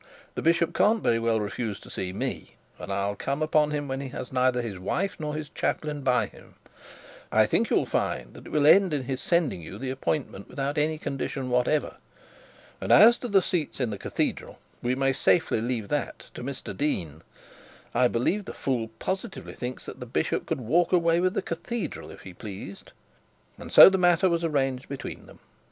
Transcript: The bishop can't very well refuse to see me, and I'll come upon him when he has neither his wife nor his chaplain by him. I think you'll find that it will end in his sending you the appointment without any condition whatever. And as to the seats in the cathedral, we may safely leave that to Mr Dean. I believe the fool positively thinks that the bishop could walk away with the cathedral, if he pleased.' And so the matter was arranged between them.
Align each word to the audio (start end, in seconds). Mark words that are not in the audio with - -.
The 0.33 0.41
bishop 0.41 0.73
can't 0.73 1.03
very 1.03 1.19
well 1.19 1.39
refuse 1.39 1.79
to 1.81 1.89
see 1.91 2.11
me, 2.11 2.55
and 2.79 2.91
I'll 2.91 3.15
come 3.15 3.43
upon 3.43 3.69
him 3.69 3.87
when 3.87 4.01
he 4.01 4.09
has 4.09 4.33
neither 4.33 4.59
his 4.63 4.79
wife 4.79 5.17
nor 5.19 5.35
his 5.35 5.49
chaplain 5.49 6.01
by 6.01 6.25
him. 6.25 6.55
I 7.31 7.45
think 7.45 7.69
you'll 7.69 7.85
find 7.85 8.33
that 8.33 8.47
it 8.47 8.51
will 8.51 8.65
end 8.65 8.95
in 8.95 9.03
his 9.03 9.21
sending 9.21 9.61
you 9.61 9.77
the 9.77 9.91
appointment 9.91 10.49
without 10.49 10.79
any 10.79 10.97
condition 10.97 11.51
whatever. 11.51 11.97
And 12.81 12.91
as 12.91 13.19
to 13.19 13.27
the 13.27 13.43
seats 13.43 13.79
in 13.79 13.91
the 13.91 13.97
cathedral, 13.99 14.57
we 14.81 14.95
may 14.95 15.13
safely 15.13 15.61
leave 15.61 15.89
that 15.89 16.31
to 16.33 16.41
Mr 16.41 16.75
Dean. 16.75 17.21
I 17.93 18.07
believe 18.07 18.45
the 18.45 18.55
fool 18.55 18.87
positively 18.97 19.53
thinks 19.53 19.85
that 19.85 19.99
the 19.99 20.07
bishop 20.07 20.47
could 20.47 20.61
walk 20.61 20.91
away 20.91 21.19
with 21.19 21.35
the 21.35 21.43
cathedral, 21.43 22.09
if 22.09 22.21
he 22.21 22.33
pleased.' 22.33 22.91
And 23.59 23.71
so 23.71 23.87
the 23.87 23.99
matter 23.99 24.29
was 24.31 24.43
arranged 24.43 24.89
between 24.89 25.27
them. 25.27 25.37